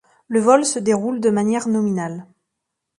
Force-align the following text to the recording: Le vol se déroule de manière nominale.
Le 0.27 0.39
vol 0.39 0.65
se 0.65 0.79
déroule 0.79 1.19
de 1.21 1.29
manière 1.29 1.67
nominale. 1.67 2.25